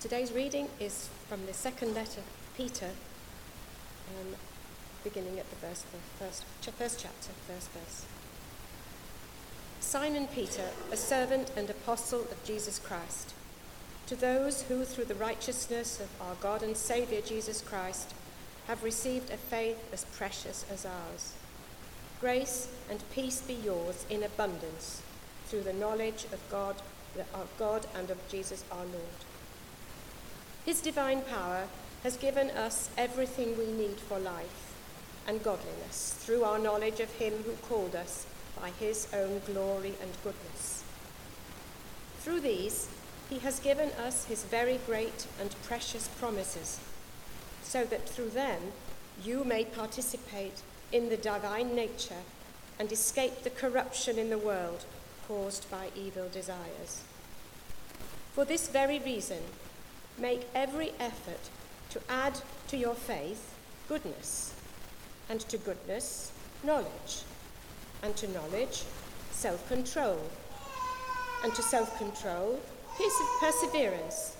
[0.00, 2.90] Today's reading is from the second letter of Peter,
[4.16, 4.36] um,
[5.02, 8.06] beginning at the verse, the first, first chapter, first verse.
[9.80, 13.34] Simon Peter, a servant and apostle of Jesus Christ,
[14.06, 18.14] to those who, through the righteousness of our God and Saviour Jesus Christ,
[18.68, 21.32] have received a faith as precious as ours.
[22.20, 25.02] Grace and peace be yours in abundance
[25.46, 26.76] through the knowledge of God,
[27.34, 29.24] of God and of Jesus our Lord.
[30.68, 31.66] His divine power
[32.02, 34.74] has given us everything we need for life
[35.26, 40.12] and godliness through our knowledge of him who called us by his own glory and
[40.22, 40.84] goodness.
[42.20, 42.90] Through these,
[43.30, 46.78] he has given us his very great and precious promises,
[47.62, 48.60] so that through them
[49.24, 50.60] you may participate
[50.92, 52.24] in the divine nature
[52.78, 54.84] and escape the corruption in the world
[55.26, 57.04] caused by evil desires.
[58.34, 59.40] For this very reason,
[60.20, 61.50] make every effort
[61.90, 63.54] to add to your faith
[63.88, 64.52] goodness,
[65.30, 66.30] and to goodness,
[66.62, 67.22] knowledge,
[68.02, 68.84] and to knowledge,
[69.30, 70.20] self control,
[71.42, 72.60] and to self control,
[73.40, 74.36] perseverance,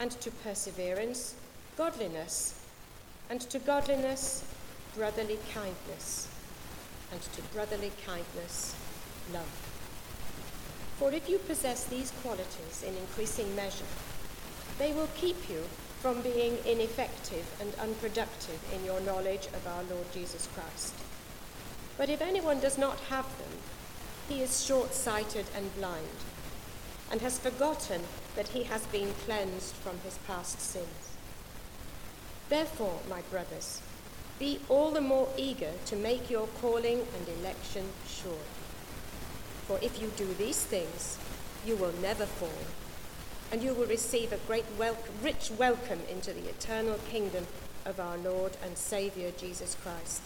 [0.00, 1.34] and to perseverance,
[1.76, 2.60] godliness,
[3.30, 4.44] and to godliness,
[4.96, 6.28] brotherly kindness,
[7.12, 8.74] and to brotherly kindness,
[9.32, 9.68] love.
[10.98, 13.84] For if you possess these qualities in increasing measure,
[14.78, 15.64] they will keep you
[16.00, 20.94] from being ineffective and unproductive in your knowledge of our Lord Jesus Christ.
[21.96, 23.58] But if anyone does not have them,
[24.28, 26.06] he is short sighted and blind,
[27.10, 28.02] and has forgotten
[28.36, 31.16] that he has been cleansed from his past sins.
[32.48, 33.82] Therefore, my brothers,
[34.38, 38.44] be all the more eager to make your calling and election sure.
[39.66, 41.18] For if you do these things,
[41.66, 42.48] you will never fall,
[43.50, 44.64] and you will receive a great
[45.22, 47.46] rich welcome into the eternal kingdom
[47.84, 50.22] of our Lord and Saviour Jesus Christ.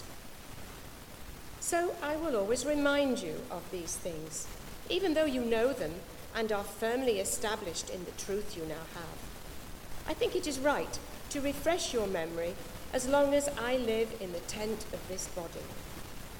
[1.60, 4.48] So I will always remind you of these things,
[4.90, 5.94] even though you know them
[6.34, 10.08] and are firmly established in the truth you now have.
[10.08, 10.98] I think it is right
[11.30, 12.54] to refresh your memory
[12.92, 15.64] as long as I live in the tent of this body,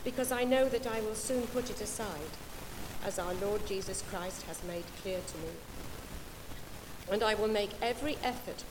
[0.02, 2.36] because I know that I will soon put it aside
[3.04, 5.50] as our Lord Jesus Christ has made clear to me.
[7.10, 8.64] And I will make every effort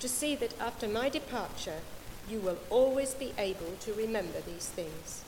[0.00, 1.80] to see that after my departure,
[2.28, 5.24] you will always be able to remember these things.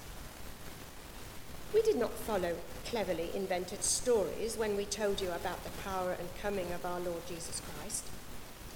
[1.73, 6.29] We did not follow cleverly invented stories when we told you about the power and
[6.43, 8.05] coming of our Lord Jesus Christ,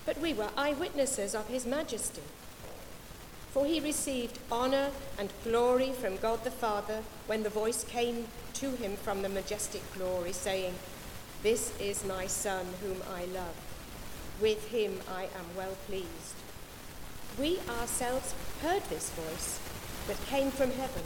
[0.06, 2.22] but we were eyewitnesses of his majesty.
[3.50, 8.70] For he received honor and glory from God the Father when the voice came to
[8.72, 10.74] him from the majestic glory, saying,
[11.42, 13.73] This is my Son whom I love.
[14.40, 16.34] With him I am well pleased.
[17.38, 19.58] We ourselves heard this voice
[20.08, 21.02] that came from heaven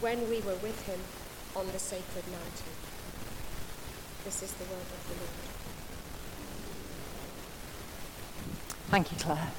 [0.00, 1.00] when we were with him
[1.56, 2.72] on the sacred mountain.
[4.24, 5.52] This is the word of the Lord.
[8.90, 9.50] Thank you, Claire.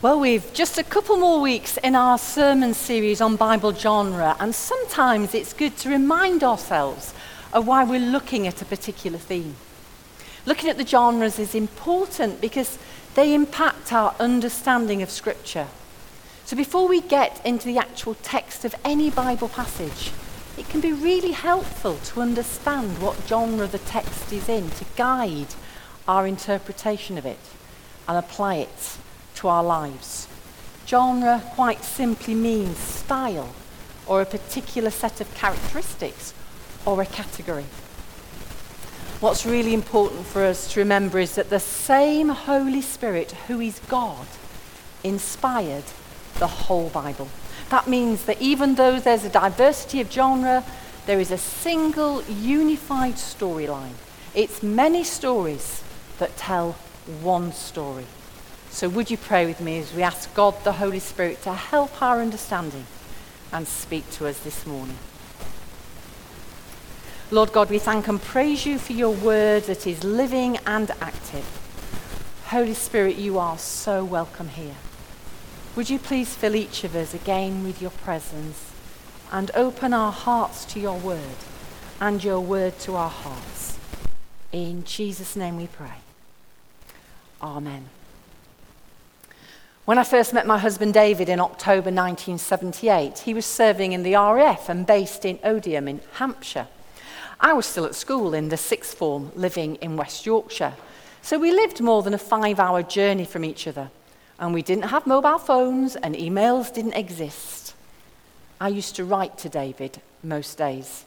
[0.00, 4.52] Well, we've just a couple more weeks in our sermon series on Bible genre, and
[4.52, 7.14] sometimes it's good to remind ourselves
[7.52, 9.56] of why we're looking at a particular theme.
[10.46, 12.78] Looking at the genres is important because
[13.14, 15.68] they impact our understanding of Scripture.
[16.44, 20.10] So, before we get into the actual text of any Bible passage,
[20.58, 25.54] it can be really helpful to understand what genre the text is in to guide
[26.08, 27.38] our interpretation of it
[28.08, 28.98] and apply it
[29.36, 30.26] to our lives.
[30.86, 33.54] Genre quite simply means style
[34.06, 36.34] or a particular set of characteristics
[36.84, 37.64] or a category.
[39.20, 43.78] What's really important for us to remember is that the same Holy Spirit, who is
[43.88, 44.26] God,
[45.04, 45.84] inspired
[46.38, 47.28] the whole Bible.
[47.70, 50.64] That means that even though there's a diversity of genre,
[51.06, 53.94] there is a single unified storyline.
[54.34, 55.82] It's many stories
[56.18, 56.72] that tell
[57.22, 58.06] one story.
[58.70, 62.00] So, would you pray with me as we ask God the Holy Spirit to help
[62.00, 62.86] our understanding
[63.52, 64.96] and speak to us this morning?
[67.32, 71.46] Lord God, we thank and praise you for your word that is living and active.
[72.48, 74.74] Holy Spirit, you are so welcome here.
[75.74, 78.72] Would you please fill each of us again with your presence
[79.30, 81.38] and open our hearts to your word
[82.02, 83.78] and your word to our hearts?
[84.52, 86.02] In Jesus' name we pray.
[87.40, 87.86] Amen.
[89.86, 94.16] When I first met my husband David in October 1978, he was serving in the
[94.16, 96.68] RAF and based in Odiham in Hampshire.
[97.44, 100.74] I was still at school in the sixth form, living in West Yorkshire.
[101.22, 103.90] So we lived more than a five hour journey from each other.
[104.38, 107.74] And we didn't have mobile phones, and emails didn't exist.
[108.60, 111.04] I used to write to David most days.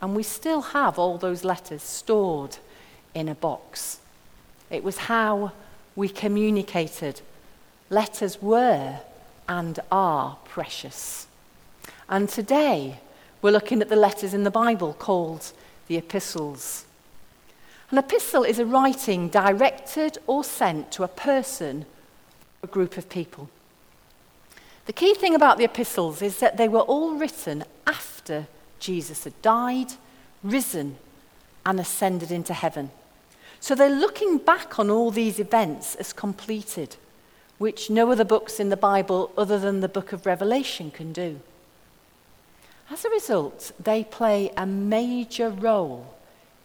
[0.00, 2.58] And we still have all those letters stored
[3.12, 3.98] in a box.
[4.70, 5.50] It was how
[5.96, 7.20] we communicated.
[7.90, 9.00] Letters were
[9.48, 11.26] and are precious.
[12.08, 13.00] And today,
[13.42, 15.52] we're looking at the letters in the Bible called
[15.92, 16.86] the epistles.
[17.90, 21.84] An epistle is a writing directed or sent to a person
[22.62, 23.50] a group of people.
[24.86, 28.46] The key thing about the epistles is that they were all written after
[28.78, 29.92] Jesus had died,
[30.42, 30.96] risen,
[31.66, 32.90] and ascended into heaven.
[33.60, 36.96] So they're looking back on all these events as completed,
[37.58, 41.40] which no other books in the Bible other than the book of Revelation can do.
[42.92, 46.14] As a result, they play a major role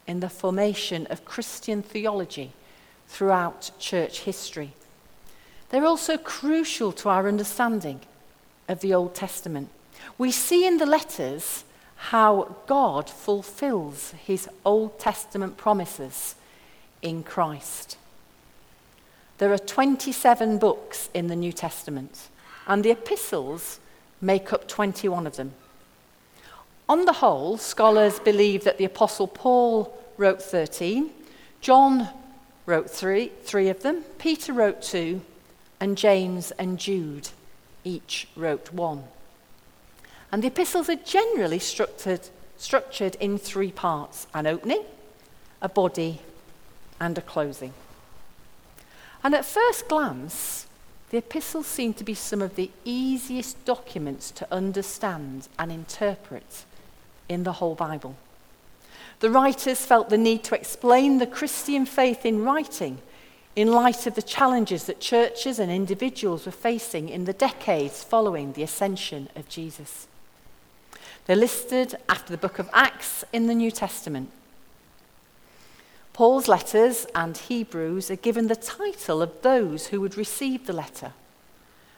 [0.06, 2.52] in the formation of Christian theology
[3.08, 4.74] throughout church history.
[5.70, 8.02] They're also crucial to our understanding
[8.68, 9.70] of the Old Testament.
[10.18, 11.64] We see in the letters
[11.96, 16.36] how God fulfills his Old Testament promises
[17.02, 17.98] in Christ.
[19.38, 22.28] There are 27 books in the New Testament,
[22.68, 23.80] and the epistles
[24.20, 25.54] make up 21 of them.
[26.90, 31.10] On the whole, scholars believe that the Apostle Paul wrote 13,
[31.60, 32.08] John
[32.66, 35.22] wrote three, three of them, Peter wrote two,
[35.82, 37.30] and James and Jude
[37.84, 39.04] each wrote one.
[40.32, 44.84] And the epistles are generally structured, structured in three parts an opening,
[45.62, 46.22] a body,
[47.02, 47.74] and a closing.
[49.26, 50.68] And at first glance,
[51.10, 56.66] the epistles seem to be some of the easiest documents to understand and interpret
[57.30, 58.16] in the whole Bible.
[59.20, 63.00] The writers felt the need to explain the Christian faith in writing
[63.56, 68.54] in light of the challenges that churches and individuals were facing in the decades following
[68.54, 70.08] the ascension of Jesus.
[71.26, 74.30] They're listed after the book of Acts in the New Testament.
[76.14, 81.14] Paul's letters and Hebrews are given the title of those who would receive the letter,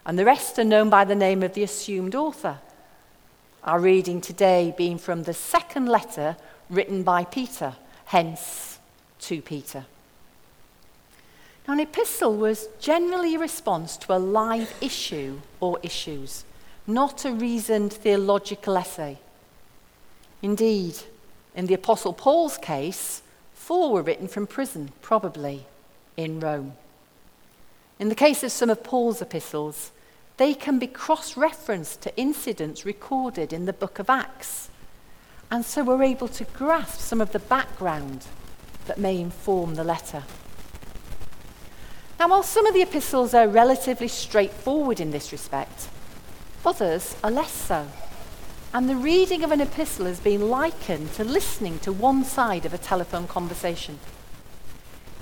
[0.05, 2.59] and the rest are known by the name of the assumed author.
[3.63, 6.37] Our reading today being from the second letter
[6.69, 7.75] written by Peter,
[8.05, 8.79] hence
[9.19, 9.85] 2 Peter.
[11.67, 16.45] Now, an epistle was generally a response to a live issue or issues,
[16.87, 19.19] not a reasoned theological essay.
[20.41, 20.95] Indeed,
[21.53, 23.21] in the Apostle Paul's case,
[23.69, 25.67] Four were written from prison, probably
[26.17, 26.73] in Rome.
[27.99, 29.91] In the case of some of Paul's epistles,
[30.39, 34.69] they can be cross referenced to incidents recorded in the book of Acts.
[35.51, 38.25] And so we're able to grasp some of the background
[38.85, 40.23] that may inform the letter.
[42.17, 45.89] Now, while some of the epistles are relatively straightforward in this respect,
[46.65, 47.87] others are less so.
[48.73, 52.73] And the reading of an epistle has been likened to listening to one side of
[52.73, 53.99] a telephone conversation.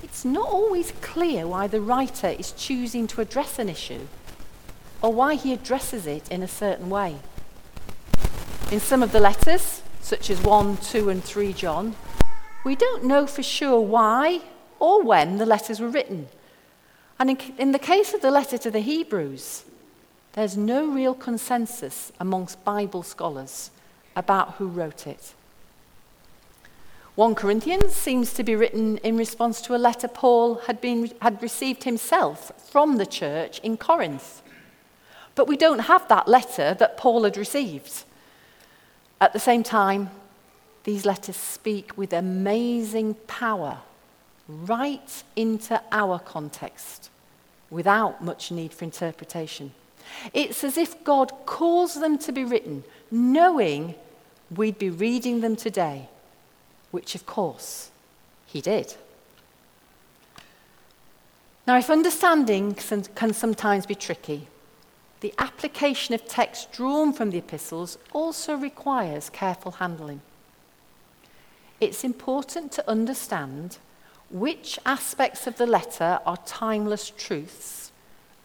[0.00, 4.06] It's not always clear why the writer is choosing to address an issue
[5.02, 7.16] or why he addresses it in a certain way.
[8.70, 11.96] In some of the letters, such as 1, 2, and 3 John,
[12.64, 14.40] we don't know for sure why
[14.78, 16.28] or when the letters were written.
[17.18, 19.64] And in, in the case of the letter to the Hebrews,
[20.32, 23.70] there's no real consensus amongst Bible scholars
[24.14, 25.34] about who wrote it.
[27.16, 31.42] 1 Corinthians seems to be written in response to a letter Paul had, been, had
[31.42, 34.40] received himself from the church in Corinth.
[35.38, 38.02] But we don't have that letter that Paul had received.
[39.20, 40.10] At the same time,
[40.82, 43.78] these letters speak with amazing power
[44.48, 47.10] right into our context
[47.70, 49.74] without much need for interpretation.
[50.34, 53.94] It's as if God caused them to be written, knowing
[54.50, 56.08] we'd be reading them today,
[56.90, 57.92] which of course
[58.44, 58.96] he did.
[61.64, 64.48] Now, if understanding can sometimes be tricky,
[65.20, 70.20] the application of text drawn from the epistles also requires careful handling.
[71.80, 73.78] It's important to understand
[74.30, 77.92] which aspects of the letter are timeless truths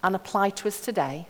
[0.03, 1.27] and apply to us today,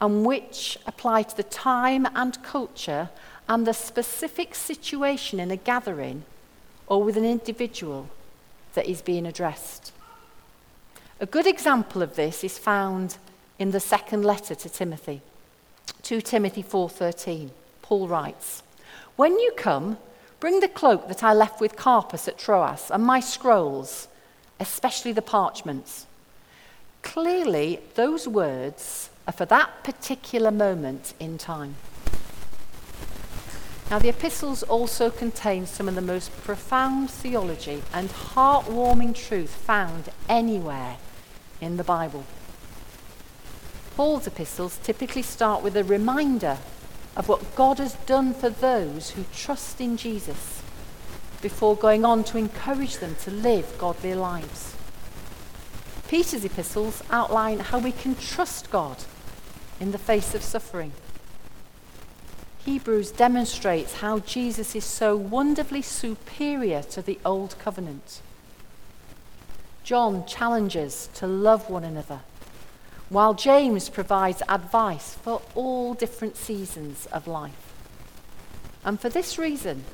[0.00, 3.08] and which apply to the time and culture
[3.48, 6.24] and the specific situation in a gathering
[6.86, 8.08] or with an individual
[8.74, 9.92] that is being addressed.
[11.20, 13.16] A good example of this is found
[13.58, 15.22] in the second letter to Timothy.
[16.02, 17.50] 2 Timothy 4:13.
[17.82, 18.62] Paul writes,
[19.16, 19.98] "When you come,
[20.38, 24.06] Bring the cloak that I left with Carpus at Troas and my scrolls,
[24.60, 26.06] especially the parchments.
[27.02, 31.76] Clearly, those words are for that particular moment in time.
[33.90, 40.10] Now, the epistles also contain some of the most profound theology and heartwarming truth found
[40.28, 40.96] anywhere
[41.60, 42.24] in the Bible.
[43.96, 46.58] Paul's epistles typically start with a reminder
[47.16, 50.62] of what God has done for those who trust in Jesus
[51.40, 54.76] before going on to encourage them to live godly lives.
[56.08, 58.98] Peter's epistles outline how we can trust God
[59.80, 60.92] in the face of suffering.
[62.66, 68.20] Hebrews demonstrates how Jesus is so wonderfully superior to the old covenant.
[69.84, 72.20] John challenges to love one another,
[73.08, 77.72] while James provides advice for all different seasons of life.
[78.84, 79.84] And for this reason,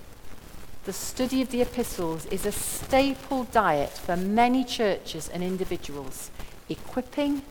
[0.85, 6.31] the study of the epistles is a staple diet for many churches and individuals,
[6.69, 7.43] equipping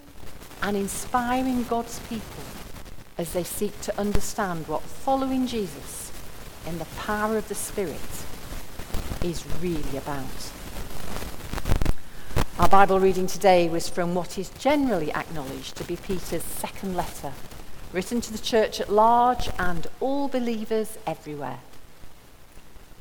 [0.61, 2.43] and inspiring God's people
[3.17, 6.11] as they seek to understand what following Jesus
[6.67, 7.99] in the power of the Spirit
[9.23, 10.51] is really about.
[12.61, 17.33] Our Bible reading today was from what is generally acknowledged to be Peter's second letter,
[17.91, 21.57] written to the church at large and all believers everywhere.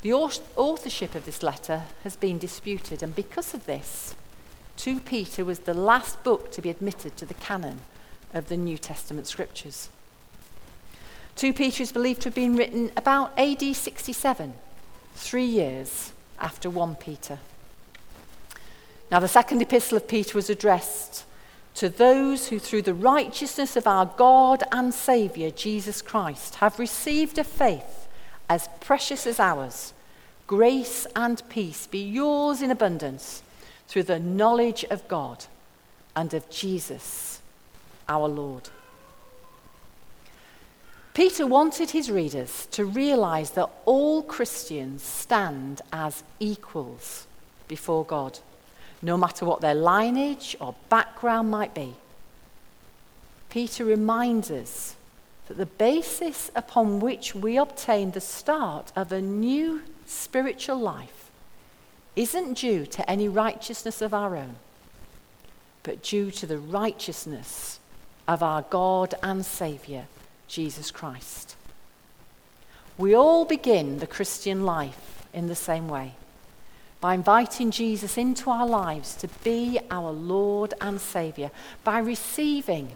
[0.00, 4.14] The authorship of this letter has been disputed, and because of this,
[4.78, 7.80] 2 Peter was the last book to be admitted to the canon
[8.32, 9.90] of the New Testament scriptures.
[11.36, 14.54] 2 Peter is believed to have been written about AD 67,
[15.16, 17.40] three years after 1 Peter.
[19.10, 21.24] Now, the second epistle of Peter was addressed
[21.74, 27.38] to those who, through the righteousness of our God and Saviour, Jesus Christ, have received
[27.38, 28.08] a faith
[28.48, 29.92] as precious as ours.
[30.46, 33.42] Grace and peace be yours in abundance
[33.88, 35.44] through the knowledge of God
[36.14, 37.40] and of Jesus,
[38.08, 38.68] our Lord.
[41.14, 47.26] Peter wanted his readers to realize that all Christians stand as equals
[47.66, 48.38] before God,
[49.02, 51.94] no matter what their lineage or background might be.
[53.48, 54.94] Peter reminds us
[55.48, 61.30] that the basis upon which we obtain the start of a new spiritual life
[62.14, 64.56] isn't due to any righteousness of our own,
[65.82, 67.80] but due to the righteousness
[68.28, 70.04] of our God and Saviour
[70.46, 71.56] Jesus Christ.
[72.98, 76.14] We all begin the Christian life in the same way
[77.00, 81.50] by inviting Jesus into our lives to be our Lord and Saviour,
[81.82, 82.92] by receiving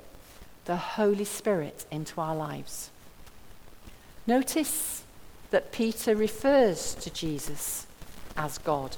[0.67, 2.91] the Holy Spirit into our lives.
[4.27, 5.05] Notice
[5.51, 7.87] that Peter refers to Jesus
[8.37, 8.97] as God.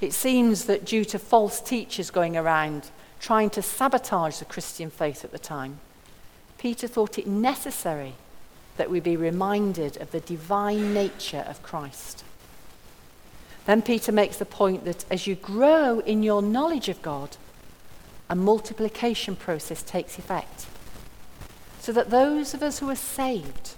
[0.00, 5.24] It seems that due to false teachers going around trying to sabotage the Christian faith
[5.24, 5.78] at the time,
[6.58, 8.14] Peter thought it necessary
[8.76, 12.24] that we be reminded of the divine nature of Christ.
[13.66, 17.36] Then Peter makes the point that as you grow in your knowledge of God,
[18.28, 20.66] a multiplication process takes effect.
[21.80, 23.74] So that those of us who are saved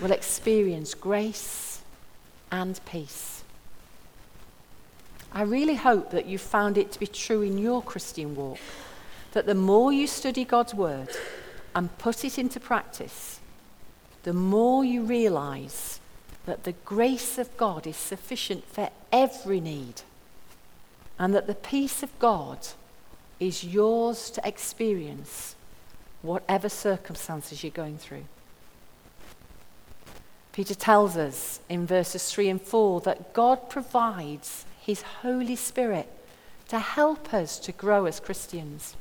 [0.00, 1.82] will experience grace
[2.50, 3.44] and peace.
[5.32, 8.58] I really hope that you found it to be true in your Christian walk
[9.34, 11.08] that the more you study God's Word,
[11.74, 13.40] and put it into practice,
[14.22, 16.00] the more you realize
[16.46, 20.02] that the grace of God is sufficient for every need
[21.18, 22.58] and that the peace of God
[23.40, 25.54] is yours to experience
[26.22, 28.24] whatever circumstances you're going through.
[30.52, 36.08] Peter tells us in verses 3 and 4 that God provides his Holy Spirit
[36.68, 38.94] to help us to grow as Christians.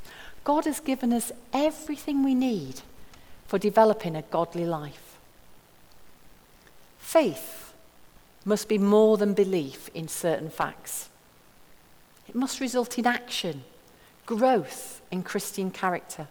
[0.43, 2.81] God has given us everything we need
[3.47, 5.02] for developing a godly life.
[7.03, 7.73] Faith
[8.45, 11.09] must be more than belief in certain facts.
[12.27, 13.65] It must result in action,
[14.25, 16.27] growth in Christian character.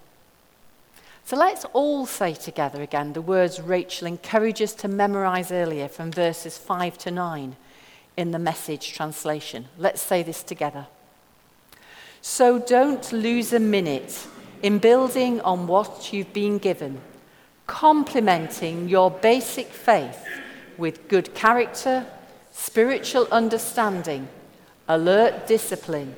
[1.24, 6.10] So let's all say together again the words Rachel encourages us to memorize earlier from
[6.10, 7.54] verses 5 to 9
[8.16, 9.66] in the message translation.
[9.78, 10.86] Let's say this together.
[12.22, 14.26] So don't lose a minute
[14.62, 17.02] in building on what you've been given,
[17.66, 20.26] complementing your basic faith
[20.78, 22.06] with good character,
[22.52, 24.28] spiritual understanding,
[24.88, 26.14] alert discipline,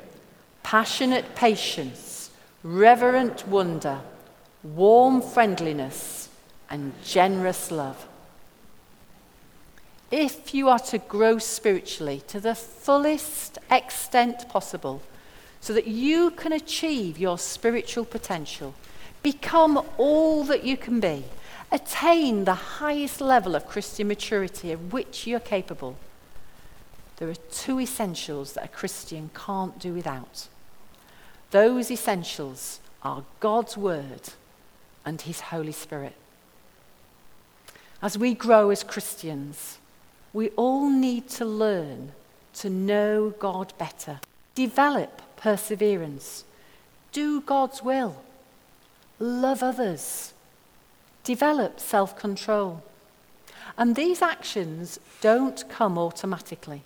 [0.62, 2.30] passionate patience,
[2.62, 4.00] reverent wonder,
[4.62, 6.28] warm friendliness,
[6.70, 8.06] and generous love.
[10.10, 15.02] if you are to grow spiritually to the fullest extent possible,
[15.60, 18.74] so that you can achieve your spiritual potential,
[19.22, 21.24] become all that you can be,
[21.70, 25.96] attain the highest level of Christian maturity of which you're capable,
[27.16, 30.48] there are two essentials that a Christian can't do without.
[31.50, 34.30] Those essentials are God's Word
[35.04, 36.14] and His Holy Spirit.
[38.02, 39.78] As we grow as Christians,
[40.32, 42.12] we all need to learn
[42.54, 44.20] to know God better,
[44.54, 46.44] develop perseverance,
[47.12, 48.22] do God's will,
[49.18, 50.32] love others,
[51.24, 52.82] develop self control.
[53.76, 56.82] And these actions don't come automatically,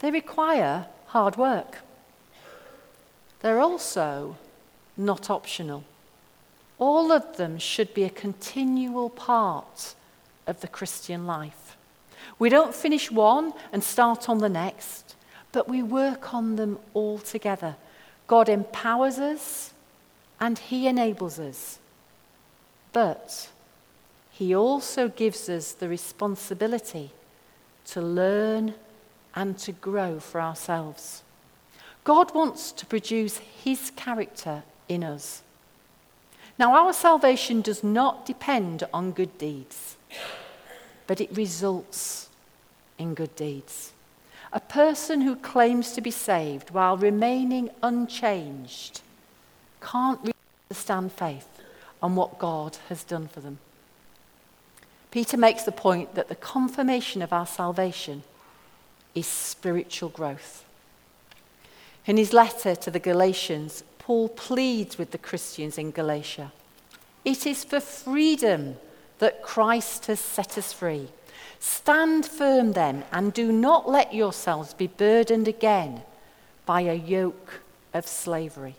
[0.00, 1.78] they require hard work.
[3.40, 4.36] They're also
[4.96, 5.84] not optional.
[6.78, 9.94] All of them should be a continual part
[10.46, 11.76] of the Christian life.
[12.38, 15.14] We don't finish one and start on the next,
[15.52, 17.76] but we work on them all together.
[18.26, 19.72] God empowers us
[20.38, 21.78] and He enables us.
[22.92, 23.48] But
[24.32, 27.10] He also gives us the responsibility
[27.86, 28.74] to learn
[29.34, 31.22] and to grow for ourselves.
[32.04, 35.42] God wants to produce His character in us.
[36.58, 39.96] Now, our salvation does not depend on good deeds,
[41.06, 42.28] but it results
[42.98, 43.92] in good deeds.
[44.52, 49.00] A person who claims to be saved while remaining unchanged
[49.80, 50.34] can't really
[50.68, 51.59] understand faith
[52.02, 53.58] and what God has done for them.
[55.10, 58.22] Peter makes the point that the confirmation of our salvation
[59.14, 60.64] is spiritual growth.
[62.06, 66.52] In his letter to the Galatians, Paul pleads with the Christians in Galatia
[67.24, 68.76] It is for freedom
[69.18, 71.08] that Christ has set us free.
[71.58, 76.02] Stand firm then, and do not let yourselves be burdened again
[76.64, 77.60] by a yoke
[77.92, 78.76] of slavery.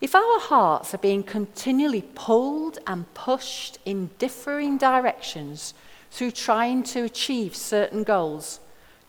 [0.00, 5.72] If our hearts are being continually pulled and pushed in differing directions
[6.10, 8.60] through trying to achieve certain goals,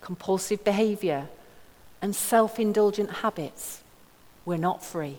[0.01, 1.27] compulsive behavior,
[2.01, 3.81] and self indulgent habits,
[4.45, 5.17] we're not free.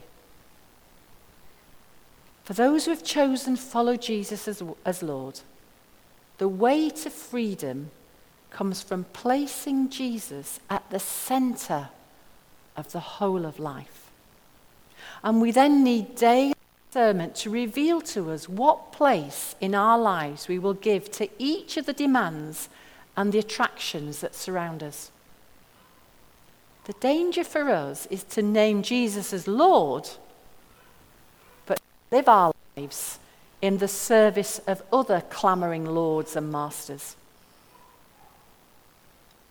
[2.45, 5.41] For those who have chosen to follow Jesus as, as Lord,
[6.39, 7.91] the way to freedom
[8.49, 11.91] comes from placing Jesus at the center
[12.75, 13.98] of the whole of life.
[15.23, 16.55] And we then need daily
[16.87, 21.77] discernment to reveal to us what place in our lives we will give to each
[21.77, 22.69] of the demands
[23.17, 25.11] and the attractions that surround us.
[26.85, 30.09] The danger for us is to name Jesus as Lord,
[31.67, 33.19] but live our lives
[33.61, 37.17] in the service of other clamoring lords and masters.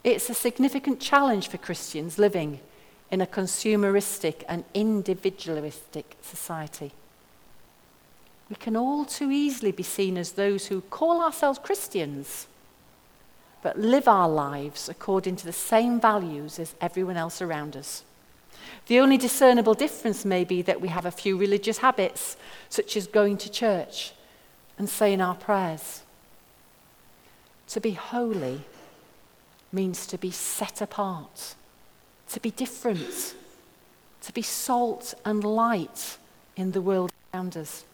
[0.04, 2.62] It's a significant challenge for Christians living
[3.10, 6.92] in a consumeristic and individualistic society.
[8.50, 12.48] We can all too easily be seen as those who call ourselves Christians,
[13.62, 18.04] but live our lives according to the same values as everyone else around us.
[18.88, 22.38] The only discernible difference may be that we have a few religious habits,
[22.70, 24.14] such as going to church
[24.78, 26.04] and saying our prayers.
[27.70, 28.62] To be holy
[29.74, 31.56] means to be set apart,
[32.30, 33.36] to be different,
[34.22, 36.18] to be salt and light
[36.56, 37.86] in the world around us.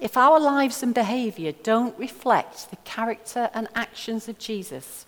[0.00, 5.06] If our lives and behavior don't reflect the character and actions of Jesus,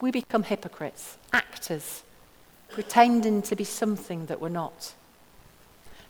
[0.00, 2.02] we become hypocrites, actors
[2.68, 4.94] pretending to be something that we're not.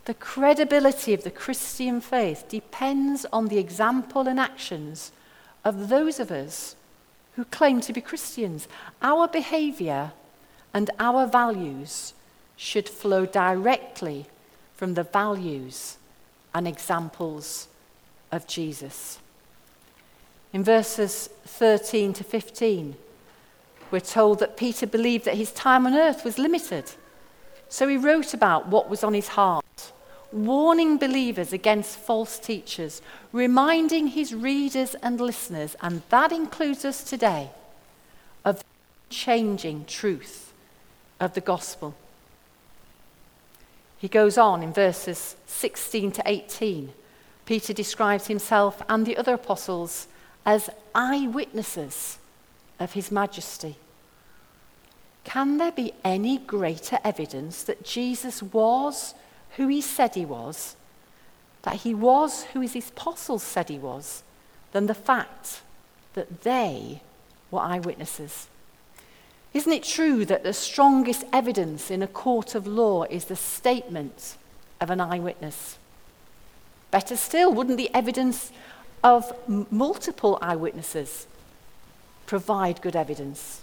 [0.05, 5.13] The credibility of the Christian faith depends on the example and actions
[5.65, 6.77] of those of us
[7.37, 8.69] who claim to be Christians.
[9.03, 10.13] Our behavior
[10.73, 12.15] and our values
[12.57, 14.27] should flow directly
[14.75, 15.97] from the values
[16.55, 17.69] and examples
[18.31, 19.19] of Jesus.
[20.53, 22.97] In verses 13 to 15,
[23.91, 26.93] we're told that Peter believed that his time on earth was limited.
[27.69, 29.93] So he wrote about what was on his heart,
[30.33, 33.01] warning believers against false teachers,
[33.33, 37.51] reminding his readers and listeners, and that includes us today,
[38.45, 38.63] of
[39.09, 40.50] changing truth
[41.21, 41.95] of the gospel.
[43.99, 46.93] He goes on in verses 16 to 18.
[47.45, 50.09] Peter describes himself and the other apostles
[50.47, 52.19] as eyewitnesses
[52.79, 53.77] of his majesty.
[55.25, 59.15] Can there be any greater evidence that Jesus was
[59.57, 60.77] who he said he was,
[61.63, 64.23] that he was who his apostles said he was,
[64.73, 65.61] than the fact
[66.15, 67.03] that they
[67.51, 68.49] were eyewitnesses.
[69.53, 74.37] Isn't it true that the strongest evidence in a court of law is the statement
[74.81, 75.79] of an eyewitness?
[76.91, 78.53] Better still, wouldn't the evidence
[79.03, 81.27] of m- multiple eyewitnesses
[82.27, 83.63] provide good evidence?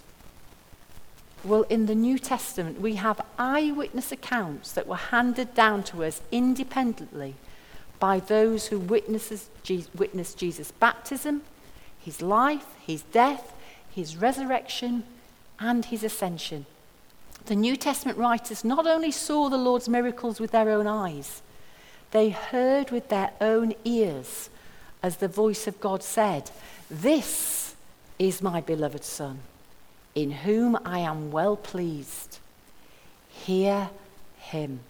[1.44, 6.20] Well, in the New Testament, we have eyewitness accounts that were handed down to us
[6.30, 7.36] independently
[7.98, 9.48] by those who witnesses,
[9.94, 11.42] witnessed Jesus' baptism,
[11.98, 13.54] his life, his death,
[13.90, 15.04] his resurrection,
[15.60, 16.66] and his ascension.
[17.46, 21.42] The New Testament writers not only saw the Lord's miracles with their own eyes,
[22.10, 24.50] they heard with their own ears
[25.02, 26.50] as the voice of God said,
[26.90, 27.74] This
[28.18, 29.40] is my beloved Son,
[30.14, 32.38] in whom I am well pleased.
[33.28, 33.90] Hear
[34.38, 34.80] him.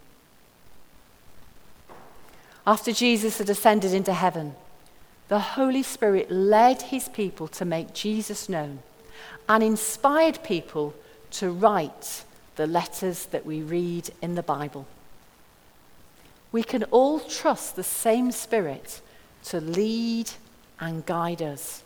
[2.67, 4.55] After Jesus had ascended into heaven,
[5.29, 8.81] the Holy Spirit led his people to make Jesus known
[9.49, 10.95] and inspired people
[11.31, 12.25] to write
[12.57, 14.87] the letters that we read in the Bible.
[16.53, 19.01] We can all trust the same Spirit
[19.45, 20.31] to lead
[20.81, 21.83] and guide us.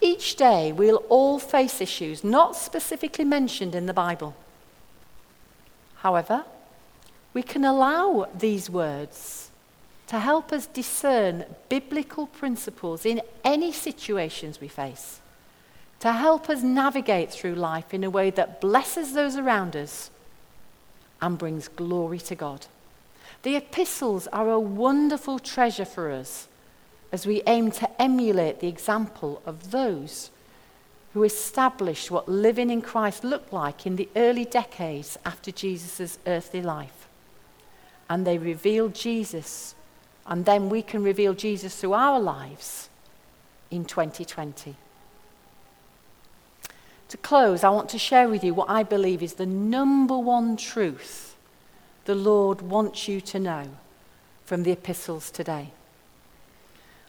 [0.00, 4.34] Each day, we'll all face issues not specifically mentioned in the Bible.
[5.96, 6.44] However,
[7.34, 9.50] we can allow these words
[10.08, 15.21] to help us discern biblical principles in any situations we face
[16.02, 20.10] to help us navigate through life in a way that blesses those around us
[21.20, 22.66] and brings glory to God.
[23.44, 26.48] The epistles are a wonderful treasure for us
[27.12, 30.32] as we aim to emulate the example of those
[31.12, 36.62] who established what living in Christ looked like in the early decades after Jesus' earthly
[36.62, 37.06] life.
[38.10, 39.76] And they revealed Jesus,
[40.26, 42.88] and then we can reveal Jesus through our lives
[43.70, 44.74] in 2020.
[47.12, 50.56] To close, I want to share with you what I believe is the number one
[50.56, 51.36] truth
[52.06, 53.68] the Lord wants you to know
[54.46, 55.72] from the epistles today.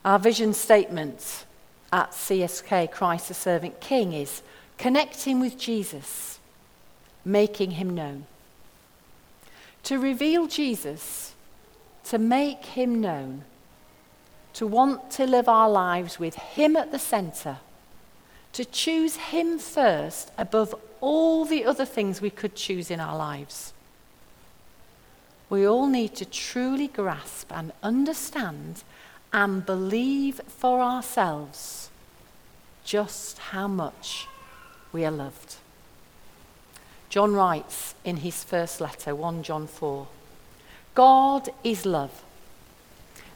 [0.04, 1.46] Our vision statement
[1.94, 4.42] at CSK, Christ the Servant King, is
[4.78, 6.38] connecting with Jesus,
[7.24, 8.26] making him known.
[9.84, 11.34] To reveal Jesus,
[12.04, 13.46] to make him known,
[14.56, 17.60] to want to live our lives with him at the center
[18.54, 23.74] to choose Him first above all the other things we could choose in our lives.
[25.50, 28.84] We all need to truly grasp and understand
[29.32, 31.90] and believe for ourselves
[32.86, 34.28] just how much
[34.92, 35.56] we are loved.
[37.10, 40.08] John writes in his first letter, 1 John 4
[40.96, 42.24] God is love.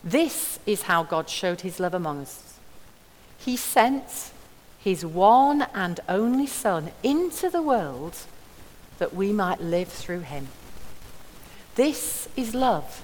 [0.04, 2.56] This is how God showed his love among us.
[3.40, 4.32] He sent
[4.80, 8.16] his one and only Son into the world
[9.00, 10.48] that we might live through him.
[11.76, 13.04] This is love.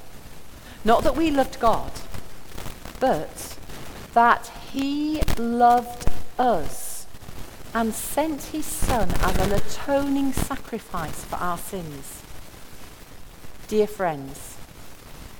[0.85, 1.91] Not that we loved God,
[2.99, 3.57] but
[4.13, 6.07] that he loved
[6.37, 7.05] us
[7.73, 12.21] and sent his Son as an atoning sacrifice for our sins.
[13.67, 14.57] Dear friends,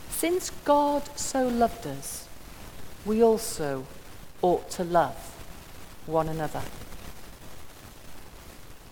[0.10, 2.28] since God so loved us,
[3.06, 3.86] we also
[4.42, 5.33] ought to love
[6.06, 6.62] one another.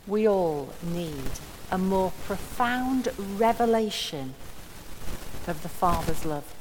[0.07, 1.31] We all need
[1.71, 4.33] a more profound revelation
[5.47, 6.53] of the Father's love.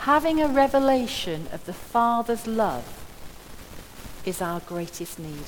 [0.00, 2.84] Having a revelation of the Father's love
[4.24, 5.46] is our greatest need.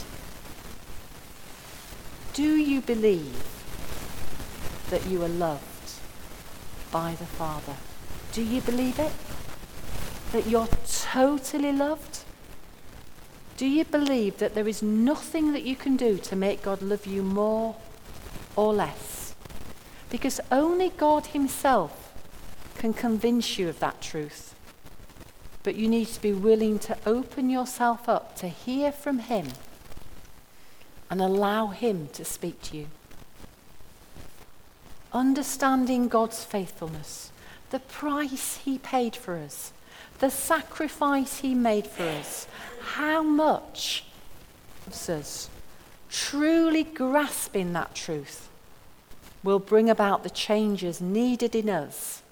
[2.33, 3.45] Do you believe
[4.91, 5.93] that you are loved
[6.91, 7.77] by the Father?
[8.33, 9.13] Do you believe it?
[10.33, 12.14] That you're totally loved?
[13.57, 17.07] Do you believe that there is nothing that you can do to make God love
[17.07, 17.77] you more
[18.57, 19.35] or less?
[20.11, 22.13] Because only God Himself
[22.77, 24.55] can convince you of that truth.
[25.63, 29.47] But you need to be willing to open yourself up to hear from Him
[31.09, 32.87] and allow Him to speak to you.
[35.13, 37.31] Understanding God's faithfulness,
[37.71, 39.73] the price He paid for us,
[40.19, 42.49] the sacrifice He made for us,
[42.85, 44.05] how much
[45.09, 45.49] us
[46.11, 48.49] truly grasping that truth
[49.43, 52.23] will bring about the changes needed in us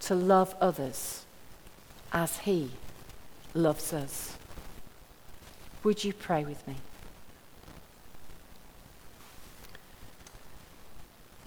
[0.00, 1.24] to love others
[2.12, 2.70] as He
[3.54, 4.36] loves us.
[5.84, 6.76] Would you pray with me?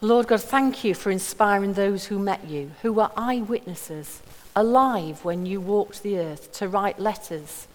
[0.01, 4.21] Lord God, thank you for inspiring those who met you, who were eyewitnesses,
[4.55, 7.67] alive when you walked the earth, to write letters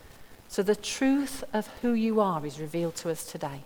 [0.55, 3.65] so the truth of who you are is revealed to us today.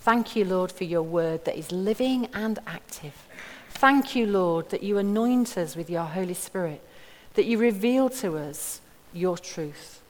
[0.00, 3.26] Thank you, Lord, for your word that is living and active.
[3.70, 6.82] Thank you, Lord, that you anoint us with your Holy Spirit,
[7.36, 8.82] that you reveal to us
[9.14, 10.02] your truth.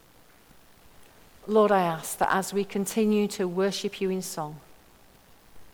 [1.47, 4.59] Lord, I ask that as we continue to worship you in song,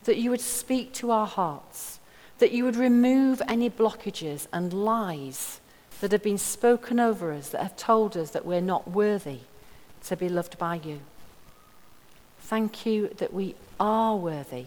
[0.05, 1.99] that you would speak to our hearts,
[2.41, 5.61] that you would remove any blockages and lies
[6.01, 9.41] that have been spoken over us, that have told us that we're not worthy
[10.05, 11.01] to be loved by you.
[12.41, 14.67] Thank you that we are worthy,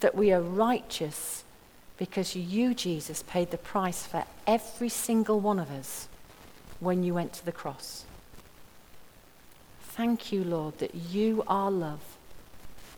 [0.00, 1.44] that we are righteous,
[1.96, 6.08] because you, Jesus, paid the price for every single one of us
[6.78, 8.04] when you went to the cross.
[9.80, 12.18] Thank you, Lord, that you are love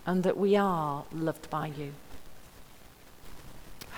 [0.05, 1.93] and that we are loved by you.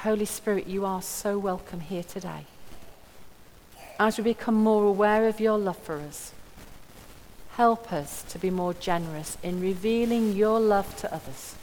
[0.02, 2.44] Holy Spirit, you are so welcome here today
[4.00, 6.32] as we become more aware of your love for us,
[7.50, 11.54] help us to be more generous in revealing your love to others.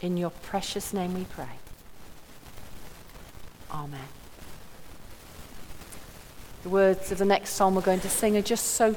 [0.00, 1.60] In your precious name we pray.
[3.70, 4.08] Amen.
[6.64, 8.84] The words of the next psalm we're going to sing are just so